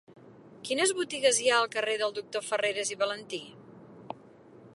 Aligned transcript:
Quines 0.69 0.93
botigues 0.99 1.41
hi 1.43 1.51
ha 1.51 1.59
al 1.59 1.69
carrer 1.77 1.99
del 2.03 2.17
Doctor 2.17 2.47
Farreras 2.49 2.95
i 2.97 3.01
Valentí? 3.07 3.45